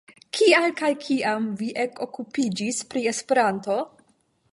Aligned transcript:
Kial 0.35 0.63
kaj 0.77 0.89
kiam 1.03 1.45
vi 1.59 1.67
ekokupiĝis 1.83 2.81
pri 2.95 3.05
Esperanto? 3.13 3.77